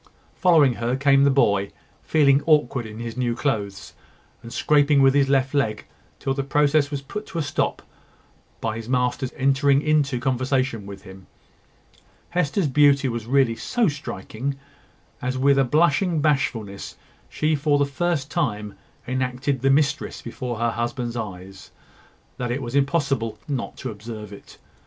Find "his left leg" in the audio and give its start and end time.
5.13-5.85